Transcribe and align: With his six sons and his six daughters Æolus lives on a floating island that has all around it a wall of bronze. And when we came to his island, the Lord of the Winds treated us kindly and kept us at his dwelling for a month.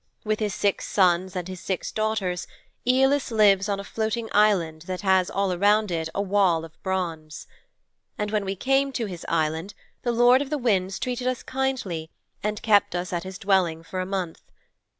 With 0.23 0.39
his 0.39 0.55
six 0.55 0.87
sons 0.87 1.35
and 1.35 1.47
his 1.47 1.59
six 1.59 1.91
daughters 1.91 2.47
Æolus 2.87 3.29
lives 3.29 3.69
on 3.69 3.79
a 3.79 3.83
floating 3.83 4.29
island 4.31 4.81
that 4.87 5.01
has 5.01 5.29
all 5.29 5.53
around 5.53 5.91
it 5.91 6.09
a 6.15 6.21
wall 6.23 6.65
of 6.65 6.81
bronze. 6.81 7.45
And 8.17 8.31
when 8.31 8.43
we 8.43 8.55
came 8.55 8.91
to 8.93 9.05
his 9.05 9.27
island, 9.29 9.75
the 10.01 10.11
Lord 10.11 10.41
of 10.41 10.49
the 10.49 10.57
Winds 10.57 10.97
treated 10.97 11.27
us 11.27 11.43
kindly 11.43 12.09
and 12.41 12.63
kept 12.63 12.95
us 12.95 13.13
at 13.13 13.21
his 13.25 13.37
dwelling 13.37 13.83
for 13.83 13.99
a 13.99 14.07
month. 14.07 14.41